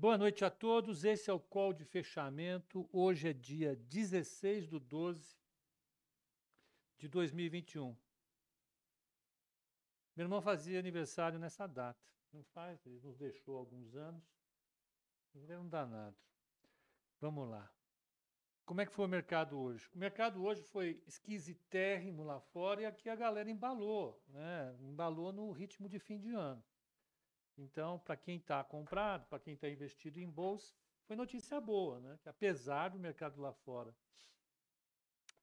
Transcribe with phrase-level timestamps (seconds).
[0.00, 1.02] Boa noite a todos.
[1.02, 2.88] Esse é o call de fechamento.
[2.92, 5.36] Hoje é dia 16 de 12
[6.96, 7.96] de 2021.
[10.14, 11.98] Meu irmão fazia aniversário nessa data.
[12.32, 14.22] Não faz, ele nos deixou alguns anos.
[15.34, 16.16] Ele é um danado.
[17.20, 17.68] Vamos lá.
[18.64, 19.90] Como é que foi o mercado hoje?
[19.92, 24.76] O mercado hoje foi esquisitérrimo lá fora e aqui a galera embalou, né?
[24.78, 26.62] Embalou no ritmo de fim de ano.
[27.58, 30.72] Então, para quem está comprado, para quem está investido em bolsa,
[31.06, 32.18] foi notícia boa, né?
[32.22, 33.94] Que apesar do mercado lá fora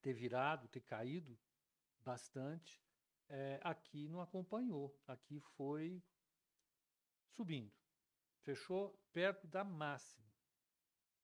[0.01, 1.37] ter virado, ter caído
[1.99, 2.81] bastante,
[3.27, 4.95] é, aqui não acompanhou.
[5.07, 6.01] Aqui foi
[7.31, 7.73] subindo.
[8.43, 10.31] Fechou perto da máxima.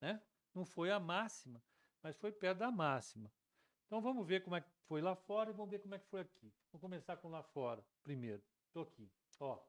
[0.00, 0.20] Né?
[0.52, 1.62] Não foi a máxima,
[2.02, 3.32] mas foi perto da máxima.
[3.86, 6.08] Então vamos ver como é que foi lá fora e vamos ver como é que
[6.08, 6.52] foi aqui.
[6.72, 8.42] Vamos começar com lá fora primeiro.
[8.66, 9.10] Estou aqui.
[9.38, 9.62] Ó,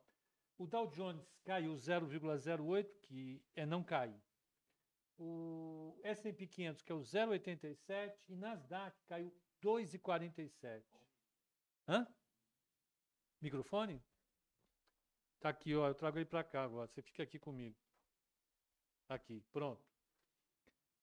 [0.57, 4.21] o Dow Jones caiu 0,08, que é não cair.
[5.17, 10.83] O S&P 500 que é o 0,87 e Nasdaq caiu 2,47.
[11.88, 12.08] Hã?
[13.41, 14.02] Microfone?
[15.39, 16.88] Tá aqui, ó, eu trago ele para cá agora.
[16.88, 17.78] Você fica aqui comigo.
[19.09, 19.83] Aqui, pronto.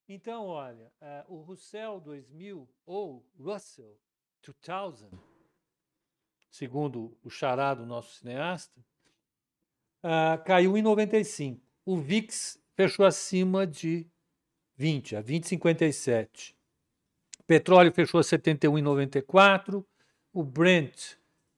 [0.09, 0.93] Então, olha,
[1.29, 4.01] uh, o Russell 2000 ou Russell
[4.43, 5.11] 2000,
[6.51, 8.85] segundo o charado nosso cineasta,
[10.05, 11.61] uh, caiu em 95.
[11.85, 14.07] O VIX fechou acima de
[14.77, 16.55] 20, a 20,57.
[17.47, 19.85] Petróleo fechou a 71,94.
[20.33, 21.13] O Brent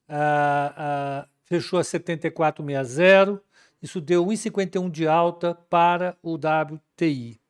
[0.08, 3.40] uh, uh, fechou a 74,60.
[3.82, 7.40] Isso deu 1,51 de alta para o WTI.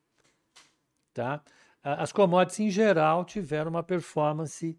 [1.13, 1.43] Tá?
[1.83, 4.79] As commodities, em geral, tiveram uma performance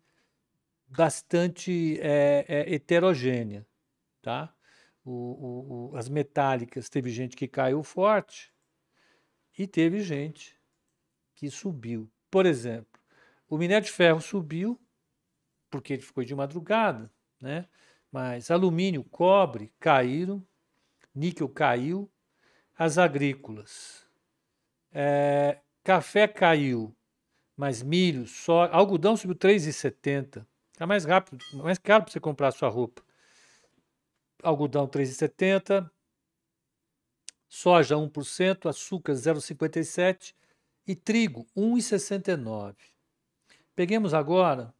[0.88, 3.66] bastante é, é, heterogênea.
[4.22, 4.54] Tá?
[5.06, 8.54] O, o, as metálicas, teve gente que caiu forte
[9.58, 10.58] e teve gente
[11.36, 12.10] que subiu.
[12.32, 13.02] Por exemplo,
[13.48, 14.80] o minério de ferro subiu
[15.70, 17.12] porque ele ficou de madrugada,
[17.42, 17.68] né?
[18.12, 20.46] Mas alumínio, cobre caíram,
[21.14, 22.12] níquel caiu,
[22.78, 24.08] as agrícolas,
[24.92, 26.96] é, café caiu,
[27.58, 30.46] mas milho, só, algodão subiu 3,70.
[30.80, 33.04] É mais rápido, mais caro para você comprar sua roupa
[34.44, 35.90] algodão 3,70,
[37.48, 40.36] soja 1%, açúcar 0,57
[40.86, 42.76] e trigo 1,69.
[43.76, 44.74] Peguemos agora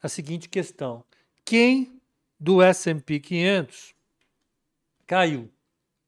[0.00, 1.04] a seguinte questão:
[1.44, 2.00] quem
[2.38, 3.94] do S&P 500
[5.06, 5.52] caiu?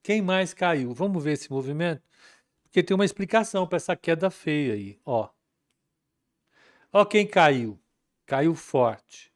[0.03, 0.93] Quem mais caiu?
[0.93, 2.03] Vamos ver esse movimento,
[2.65, 5.31] porque tem uma explicação para essa queda feia aí, ó.
[6.93, 7.81] Ó quem caiu.
[8.27, 9.34] Caiu forte.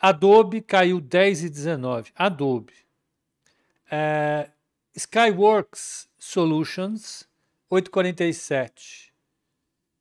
[0.00, 2.12] Adobe caiu 10,19.
[2.14, 2.72] Adobe.
[3.90, 4.50] É,
[4.94, 7.28] Skyworks Solutions,
[7.70, 9.08] 8,47.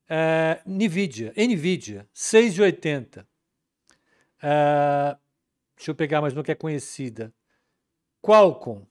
[0.10, 3.26] É, Nvidia, Nvidia, 6,80.
[4.42, 5.18] É,
[5.76, 7.34] deixa eu pegar mais uma que é conhecida.
[8.22, 8.86] Qualcomm,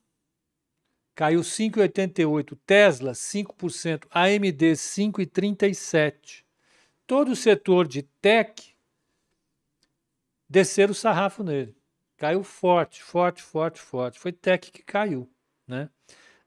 [1.14, 2.58] caiu 5,88.
[2.66, 4.06] Tesla, 5%.
[4.10, 6.44] AMD, 5,37.
[7.06, 8.75] Todo o setor de tech
[10.48, 11.76] desceram o sarrafo nele.
[12.16, 14.18] Caiu forte, forte, forte, forte.
[14.18, 15.30] Foi Tech que caiu.
[15.66, 15.90] Né?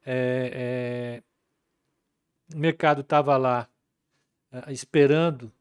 [0.05, 3.69] É, é, o mercado estava lá
[4.51, 5.53] é, esperando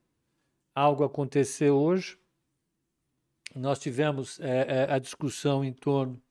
[0.75, 2.19] algo acontecer hoje.
[3.54, 6.22] Nós tivemos é, é, a discussão em torno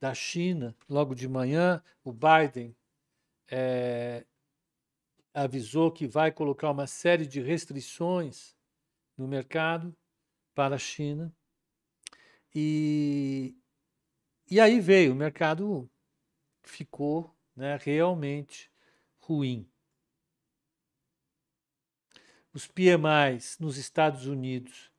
[0.00, 1.82] da China logo de manhã.
[2.02, 2.74] O Biden
[3.48, 4.24] é,
[5.34, 8.56] avisou que vai colocar uma série de restrições
[9.16, 9.94] no mercado
[10.54, 11.32] para a China.
[12.54, 13.56] E,
[14.50, 15.90] e aí veio, o mercado
[16.62, 18.70] ficou né, realmente
[19.18, 19.66] ruim.
[22.52, 24.90] Os PMIs nos Estados Unidos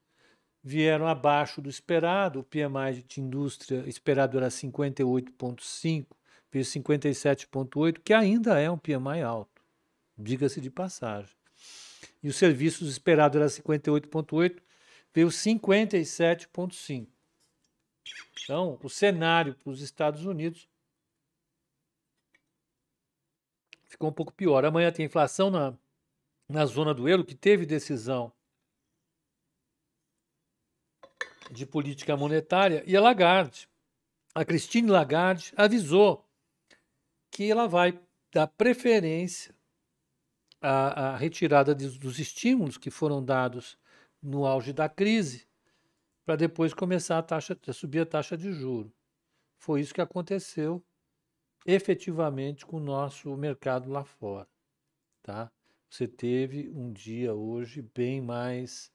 [0.63, 2.39] vieram abaixo do esperado.
[2.39, 6.07] O PMI de indústria esperado era 58,5,
[6.51, 9.61] veio 57,8, que ainda é um PMI alto,
[10.17, 11.35] diga-se de passagem.
[12.23, 14.61] E os serviços esperado era 58,8,
[15.13, 17.12] veio 57,5.
[18.43, 20.67] Então, o cenário para os Estados Unidos
[23.85, 24.65] ficou um pouco pior.
[24.65, 25.73] Amanhã tem inflação na,
[26.49, 28.33] na zona do euro, que teve decisão
[31.51, 33.69] de política monetária, e a Lagarde,
[34.33, 36.27] a Christine Lagarde, avisou
[37.29, 37.99] que ela vai
[38.31, 39.55] dar preferência
[40.59, 43.77] à, à retirada de, dos estímulos que foram dados
[44.21, 45.47] no auge da crise
[46.25, 48.93] para depois começar a taxa, a subir a taxa de juro.
[49.57, 50.83] Foi isso que aconteceu
[51.65, 54.47] efetivamente com o nosso mercado lá fora,
[55.21, 55.51] tá?
[55.89, 58.91] Você teve um dia hoje bem mais,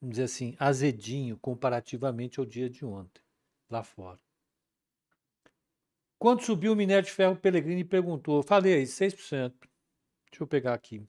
[0.00, 3.22] vamos dizer assim, azedinho comparativamente ao dia de ontem,
[3.70, 4.18] lá fora.
[6.18, 9.54] Quando subiu o minério de ferro, Pellegrini perguntou, falei aí, 6%.
[10.30, 11.02] Deixa eu pegar aqui.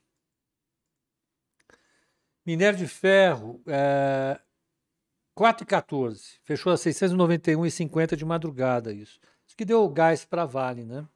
[2.45, 4.39] Minério de ferro, é,
[5.37, 6.39] 4,14.
[6.43, 9.19] Fechou a 691,50 de madrugada isso.
[9.47, 11.07] Isso que deu gás para Vale, né?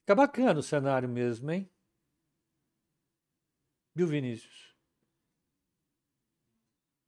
[0.00, 1.70] Fica bacana o cenário mesmo, hein?
[3.94, 4.74] Viu, Vinícius?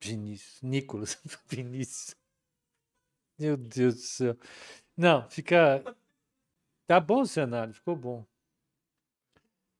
[0.01, 2.15] Vinícius, Nicolas, Vinícius.
[3.37, 4.37] Meu Deus do céu.
[4.95, 5.83] Não, fica.
[6.87, 8.25] Tá bom o cenário, ficou bom.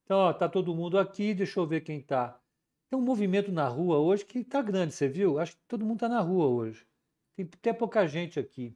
[0.04, 2.40] Então, ó, tá todo mundo aqui, deixa eu ver quem tá.
[2.90, 5.40] Tem um movimento na rua hoje que tá grande, você viu?
[5.40, 6.86] Acho que todo mundo tá na rua hoje.
[7.36, 8.76] Tem até pouca gente aqui.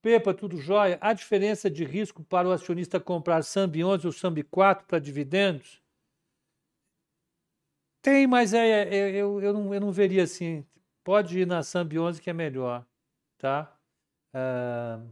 [0.00, 0.98] Pepa, tudo jóia?
[1.00, 5.80] A diferença de risco para o acionista comprar SAMB 11 ou SAMB 4 para dividendos?
[8.02, 10.66] Tem, mas é, é, eu, eu, não, eu não veria assim.
[11.04, 12.86] Pode ir na SAMB 11 que é melhor,
[13.38, 13.76] tá?
[14.34, 15.02] Ah,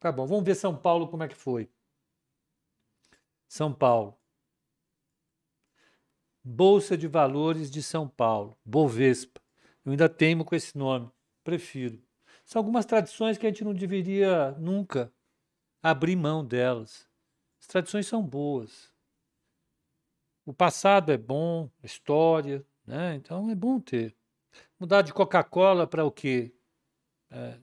[0.00, 1.68] tá bom, vamos ver São Paulo como é que foi.
[3.48, 4.18] São Paulo.
[6.42, 9.40] Bolsa de Valores de São Paulo, Bovespa.
[9.84, 11.10] Eu ainda teimo com esse nome
[11.42, 12.02] prefiro.
[12.44, 15.12] São algumas tradições que a gente não deveria nunca
[15.82, 17.08] abrir mão delas.
[17.60, 18.92] As tradições são boas.
[20.44, 23.14] O passado é bom, a história, né?
[23.16, 24.16] Então é bom ter.
[24.78, 26.54] Mudar de Coca-Cola para o quê?
[27.30, 27.58] É,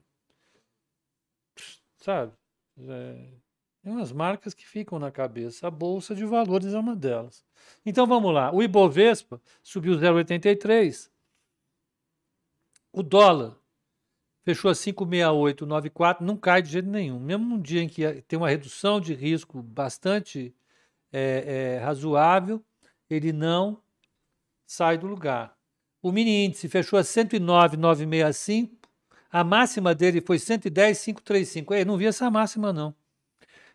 [1.98, 2.34] sabe?
[2.78, 3.30] É,
[3.84, 5.68] tem umas marcas que ficam na cabeça.
[5.68, 7.44] A Bolsa de Valores é uma delas.
[7.86, 8.50] Então vamos lá.
[8.54, 11.12] O Ibovespa subiu 0,83.
[12.94, 13.58] O dólar
[14.44, 17.20] fechou a 56894, não cai de jeito nenhum.
[17.20, 20.56] Mesmo num dia em que tem uma redução de risco bastante
[21.12, 22.64] é, é, razoável,
[23.10, 23.82] ele não
[24.66, 25.58] sai do lugar.
[26.02, 28.90] O mini índice fechou a 109,965,
[29.30, 31.74] a máxima dele foi 110,535.
[31.74, 32.96] Eu não vi essa máxima, não.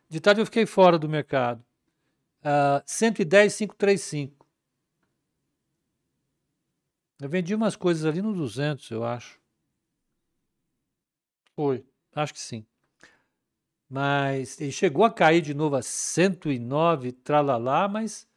[0.09, 1.65] De tarde eu fiquei fora do mercado.
[2.41, 4.47] Uh, 110,535.
[7.21, 9.41] Eu vendi umas coisas ali no 200, eu acho.
[11.55, 11.85] Foi,
[12.15, 12.65] acho que sim.
[13.89, 18.29] Mas ele chegou a cair de novo a 109, tralalá, mas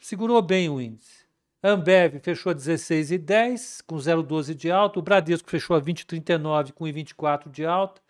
[0.00, 1.22] segurou bem o índice.
[1.64, 4.98] Ambev fechou a 16,10 com 0,12 de alta.
[4.98, 8.01] O Bradesco fechou a 20,39 com 1,24 de alta.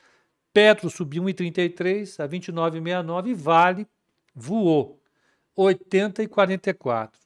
[0.53, 3.89] Petro subiu 1,33 a 29,69 e Vale
[4.35, 5.01] voou
[5.57, 7.21] 80 e 44.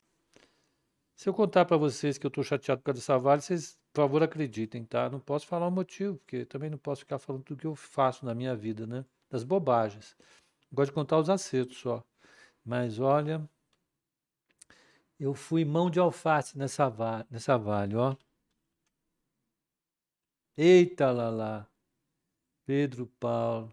[1.14, 4.02] Se eu contar para vocês que eu estou chateado por causa dessa Vale, vocês por
[4.02, 5.08] favor, acreditem, tá?
[5.08, 8.26] Não posso falar o motivo, porque também não posso ficar falando tudo que eu faço
[8.26, 9.06] na minha vida, né?
[9.31, 10.14] Das bobagens.
[10.70, 12.05] Gosto de contar os acertos só.
[12.62, 13.49] Mas olha,
[15.19, 18.14] eu fui mão de alface nessa, va nessa vale, ó.
[20.58, 21.67] Eita lá lá.
[22.66, 23.72] Pedro Paulo,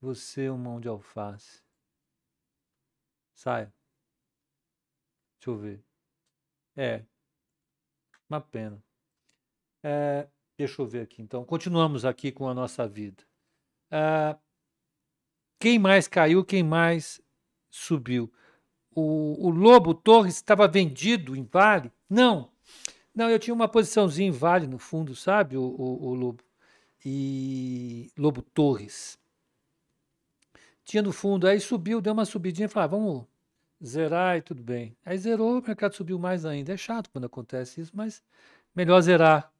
[0.00, 1.64] você é um mão de alface.
[3.34, 3.74] Saia.
[5.40, 5.84] Deixa eu ver.
[6.76, 7.04] É.
[8.30, 8.80] Uma pena.
[9.82, 11.44] É, deixa eu ver aqui, então.
[11.44, 13.24] Continuamos aqui com a nossa vida.
[13.90, 14.38] É,
[15.58, 17.20] quem mais caiu, quem mais
[17.68, 18.32] subiu?
[18.92, 21.92] O, o Lobo Torres estava vendido em Vale?
[22.08, 22.52] Não.
[23.12, 26.47] Não, eu tinha uma posiçãozinha em Vale no fundo, sabe, o, o, o Lobo?
[27.04, 29.18] E Lobo Torres.
[30.84, 33.26] Tinha no fundo, aí subiu, deu uma subidinha falou: ah, vamos
[33.84, 34.96] zerar e tudo bem.
[35.04, 36.72] Aí zerou, o mercado subiu mais ainda.
[36.72, 38.22] É chato quando acontece isso, mas
[38.74, 39.52] melhor zerar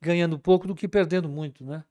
[0.00, 1.84] ganhando pouco do que perdendo muito, né?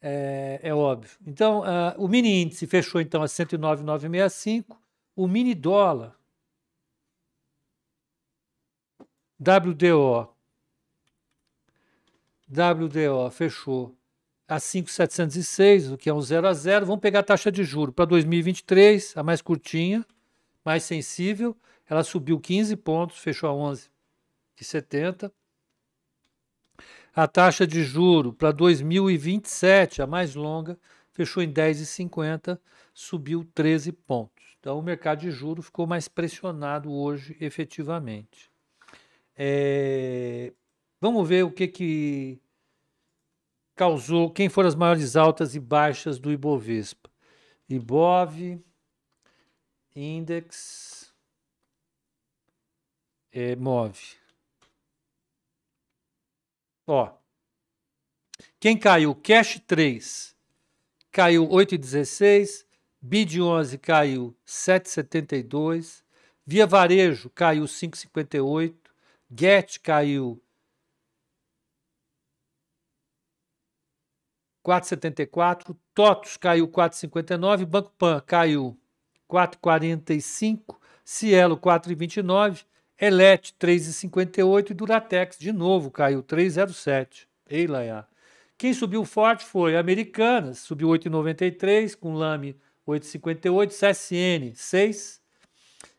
[0.00, 1.18] É, é óbvio.
[1.26, 4.78] Então, uh, o mini índice fechou então a 109,965,
[5.16, 6.14] o mini dólar
[9.40, 10.34] WDO
[12.50, 13.96] WDO fechou
[14.46, 16.86] a 5,706, o que é um 0 a 0.
[16.86, 20.04] Vamos pegar a taxa de juro para 2023, a mais curtinha,
[20.64, 21.56] mais sensível.
[21.88, 25.30] Ela subiu 15 pontos, fechou a 11,70.
[27.14, 30.78] A taxa de juro para 2027, a mais longa,
[31.12, 32.58] fechou em 10,50,
[32.92, 34.44] subiu 13 pontos.
[34.58, 38.50] Então o mercado de juro ficou mais pressionado hoje, efetivamente.
[39.36, 40.52] É...
[41.00, 42.40] Vamos ver o que, que
[43.74, 47.10] causou, quem foram as maiores altas e baixas do Ibovespa.
[47.68, 48.62] Ibov,
[49.96, 51.14] Index,
[53.32, 54.16] é, Move.
[56.86, 57.12] Ó,
[58.60, 59.14] Quem caiu?
[59.14, 60.34] Cash 3
[61.10, 62.64] caiu 8,16.
[63.00, 66.02] Bid 11 caiu 7,72.
[66.46, 68.74] Via Varejo caiu 5,58.
[69.30, 70.42] Get caiu
[74.64, 75.76] 4,74.
[75.94, 77.66] TOTUS caiu 4,59.
[77.66, 78.76] Banco Pan caiu
[79.30, 80.76] 4,45.
[81.04, 82.64] Cielo 4,29.
[82.98, 87.26] Elet 3,58 e Duratex de novo caiu 3,07.
[87.48, 88.06] Ei, Laia.
[88.56, 92.56] Quem subiu forte foi Americanas, subiu 8,93 com Lame
[92.86, 95.20] 8,58, CSN 6,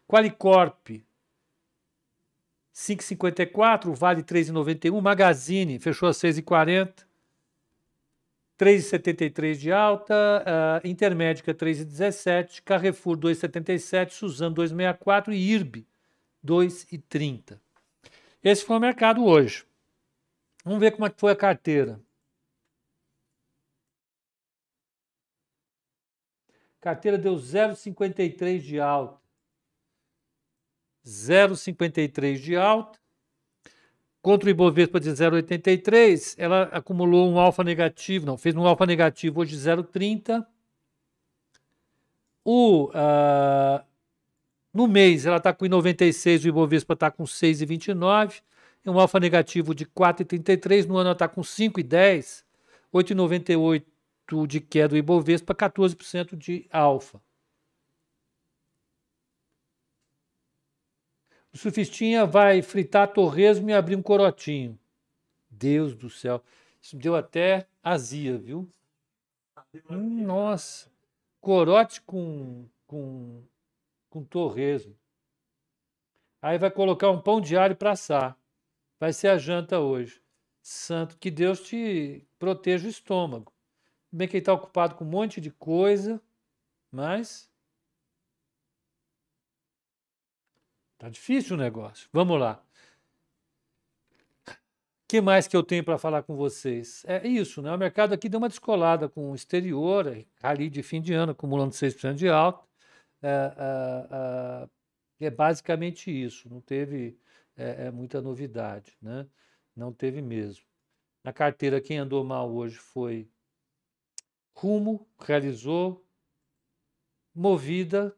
[0.08, 1.04] Qualicorp
[2.74, 7.05] 5,54, Vale 3,91, Magazine fechou a 6,40,
[8.58, 15.88] 3,73 de alta, uh, Intermédica 3,17, Carrefour 2,77, Suzano 2,64 e IRB
[16.44, 17.60] 2,30.
[18.44, 19.66] Esse foi o mercado hoje.
[20.64, 22.00] Vamos ver como é que foi a carteira.
[26.80, 29.20] Carteira deu 0,53 de alta.
[31.04, 33.00] 0,53 de alta.
[34.26, 39.40] Contra o Ibovespa de 0,83, ela acumulou um alfa negativo, não, fez um alfa negativo
[39.40, 40.44] hoje de 0,30.
[42.44, 43.86] O, uh,
[44.74, 48.42] no mês, ela está com 96, o Ibovespa está com 6,29,
[48.84, 50.88] e um alfa negativo de 4,33.
[50.88, 52.44] No ano, ela está com 5,10,
[52.92, 57.22] 8,98 de queda do Ibovespa, 14% de alfa.
[61.56, 64.78] O surfistinha vai fritar torresmo e abrir um corotinho.
[65.50, 66.44] Deus do céu.
[66.82, 68.68] Isso deu até azia, viu?
[69.90, 70.92] Hum, nossa.
[71.40, 73.42] Corote com, com,
[74.10, 74.98] com torresmo.
[76.42, 78.38] Aí vai colocar um pão de alho para assar.
[79.00, 80.22] Vai ser a janta hoje.
[80.62, 83.54] Santo, que Deus te proteja o estômago.
[84.12, 86.22] Bem que ele está ocupado com um monte de coisa,
[86.92, 87.50] mas
[91.06, 92.10] tá difícil o negócio.
[92.12, 92.64] Vamos lá.
[94.48, 97.04] O que mais que eu tenho para falar com vocês?
[97.06, 97.72] É isso, né?
[97.72, 101.76] O mercado aqui deu uma descolada com o exterior, ali de fim de ano, acumulando
[101.76, 102.66] 6% de alta.
[103.22, 104.68] É, é,
[105.22, 107.20] é, é, basicamente isso, não teve
[107.56, 109.28] é, é, muita novidade, né?
[109.76, 110.66] Não teve mesmo.
[111.24, 113.30] Na carteira, quem andou mal hoje foi
[114.56, 116.04] Rumo realizou,
[117.34, 118.16] Movida,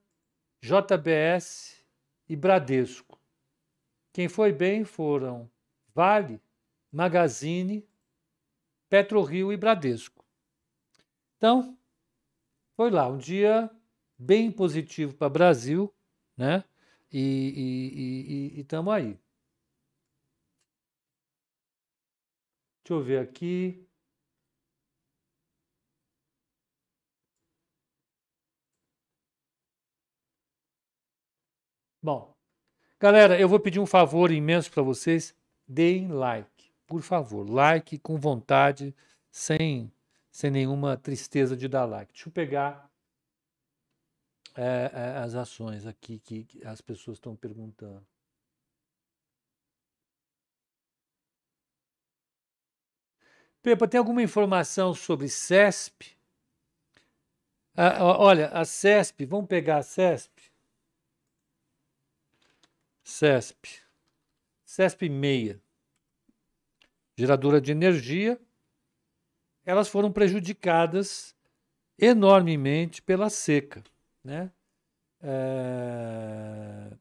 [0.61, 1.76] JBS
[2.27, 3.19] e Bradesco.
[4.13, 5.49] Quem foi bem foram
[5.93, 6.41] Vale,
[6.91, 7.87] Magazine,
[8.89, 10.23] PetroRio e Bradesco.
[11.37, 11.77] Então,
[12.75, 13.69] foi lá, um dia
[14.17, 15.93] bem positivo para o Brasil,
[16.35, 16.63] né?
[17.11, 19.19] E estamos aí.
[22.83, 23.86] Deixa eu ver aqui.
[32.07, 32.33] Bom,
[33.01, 35.35] galera, eu vou pedir um favor imenso para vocês.
[35.67, 37.43] Deem like, por favor.
[37.49, 38.95] Like com vontade,
[39.29, 39.91] sem,
[40.31, 42.13] sem nenhuma tristeza de dar like.
[42.13, 42.89] Deixa eu pegar
[44.55, 48.07] é, é, as ações aqui que, que as pessoas estão perguntando.
[53.61, 56.15] Pepa, tem alguma informação sobre CESP?
[57.75, 60.36] Ah, olha, a CESP, vamos pegar a CESP.
[63.07, 63.81] CESP.
[64.65, 65.57] CESP 6.
[67.17, 68.37] Geradora de energia.
[69.63, 71.33] Elas foram prejudicadas
[71.97, 73.81] enormemente pela seca.
[74.21, 74.51] Né?
[75.21, 76.97] É...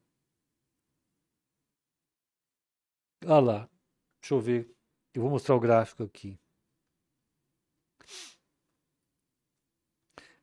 [3.25, 3.69] Olha lá.
[4.21, 4.73] Deixa eu ver.
[5.13, 6.39] Eu vou mostrar o gráfico aqui.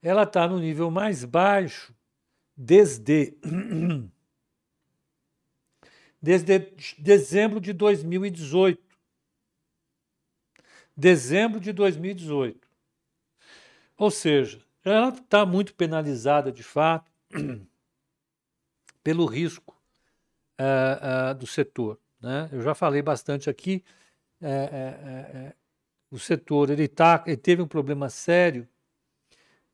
[0.03, 1.97] Ela está no nível mais baixo
[2.55, 3.35] desde
[6.25, 8.83] desde dezembro de 2018.
[10.97, 12.67] Dezembro de 2018.
[13.99, 17.13] Ou seja, ela está muito penalizada de fato
[19.05, 19.79] pelo risco
[20.59, 22.01] uh, uh, do setor.
[22.19, 22.49] Né?
[22.51, 23.85] Eu já falei bastante aqui.
[24.41, 25.53] Uh,
[26.11, 28.67] o setor ele, tá, ele teve um problema sério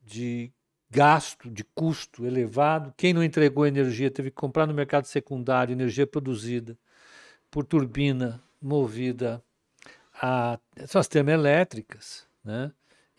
[0.02, 0.52] de
[0.90, 2.92] gasto de custo elevado.
[2.96, 6.76] Quem não entregou energia teve que comprar no mercado secundário energia produzida
[7.50, 9.42] por turbina movida
[10.14, 12.72] a são as termoelétricas, né?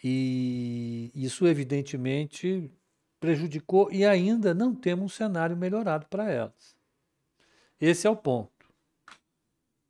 [0.03, 2.71] E isso evidentemente
[3.19, 6.75] prejudicou e ainda não temos um cenário melhorado para elas.
[7.79, 8.51] Esse é o ponto.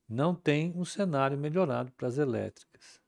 [0.07, 3.00] Não tem um cenário melhorado para as elétricas.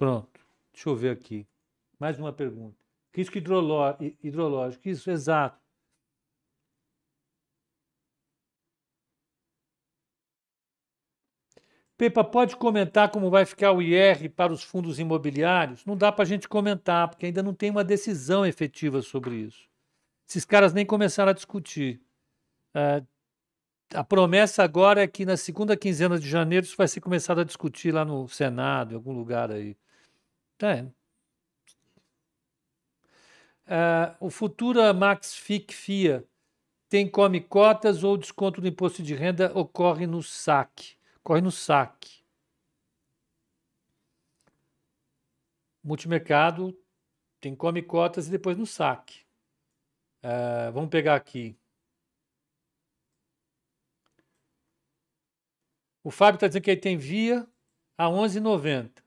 [0.00, 0.40] Pronto.
[0.72, 1.46] Deixa eu ver aqui.
[1.98, 2.74] Mais uma pergunta.
[3.12, 4.88] Risco hidrológico.
[4.88, 5.60] Isso, exato.
[11.98, 15.84] Pepa, pode comentar como vai ficar o IR para os fundos imobiliários?
[15.84, 19.68] Não dá para a gente comentar, porque ainda não tem uma decisão efetiva sobre isso.
[20.26, 22.00] Esses caras nem começaram a discutir.
[22.74, 23.06] Uh,
[23.94, 27.44] a promessa agora é que na segunda quinzena de janeiro isso vai ser começado a
[27.44, 29.76] discutir lá no Senado, em algum lugar aí.
[30.60, 30.84] Tá.
[33.66, 36.28] Uh, o Futura Max FIC FIA
[36.86, 40.98] tem come cotas ou desconto do imposto de renda ocorre no saque?
[41.22, 42.22] Corre no saque.
[45.82, 46.78] Multimercado
[47.40, 49.22] tem come cotas e depois no saque.
[50.22, 51.56] Uh, vamos pegar aqui.
[56.04, 57.48] O Fábio está dizendo que ele tem via
[57.96, 59.02] a 11,90.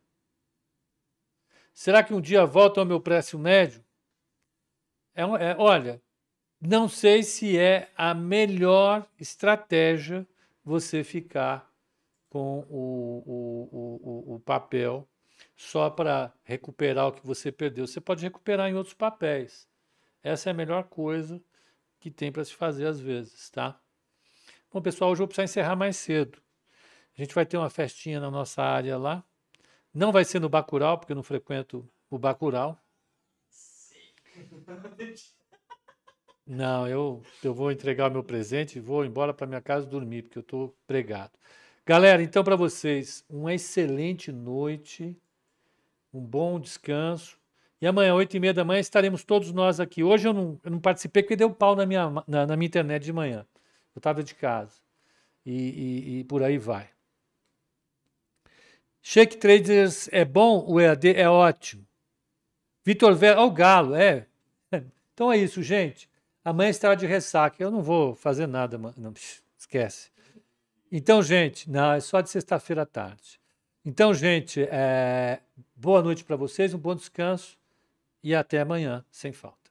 [1.74, 3.84] Será que um dia volta ao meu preço médio?
[5.16, 6.02] É, é, olha,
[6.62, 10.26] não sei se é a melhor estratégia
[10.64, 11.70] você ficar
[12.30, 15.08] com o, o, o, o papel
[15.56, 17.86] só para recuperar o que você perdeu.
[17.86, 19.68] Você pode recuperar em outros papéis.
[20.24, 21.42] Essa é a melhor coisa
[22.00, 23.80] que tem para se fazer às vezes, tá?
[24.72, 26.42] Bom, pessoal, hoje eu vou precisar encerrar mais cedo.
[27.18, 29.24] A gente vai ter uma festinha na nossa área lá.
[29.94, 32.80] Não vai ser no Bacurau, porque eu não frequento o Bacurau.
[36.46, 40.24] Não, eu, eu vou entregar o meu presente e vou embora para minha casa dormir,
[40.24, 41.32] porque eu estou pregado.
[41.86, 45.16] Galera, então para vocês, uma excelente noite,
[46.14, 47.38] um bom descanso.
[47.80, 50.04] E amanhã, oito e meia da manhã, estaremos todos nós aqui.
[50.04, 53.04] Hoje eu não, eu não participei porque deu pau na minha, na, na minha internet
[53.04, 53.46] de manhã.
[53.96, 54.82] Eu estava de casa.
[55.46, 56.90] E, e, e por aí vai.
[59.14, 61.86] Shake Traders é bom, o EAD é ótimo.
[62.84, 64.26] Vitor Vera, ó, o Galo, é.
[65.14, 66.10] Então é isso, gente.
[66.44, 67.62] Amanhã estará de ressaca.
[67.62, 69.14] Eu não vou fazer nada, não,
[69.56, 70.10] esquece.
[70.92, 73.40] Então, gente, não, é só de sexta-feira à tarde.
[73.86, 75.42] Então, gente, é,
[75.76, 77.56] boa noite para vocês, um bom descanso
[78.24, 79.63] e até amanhã, sem falta.